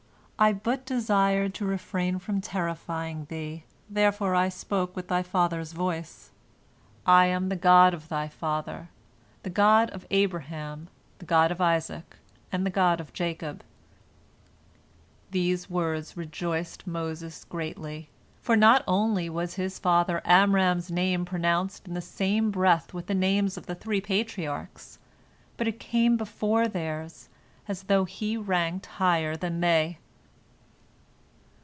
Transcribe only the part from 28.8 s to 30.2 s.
higher than they.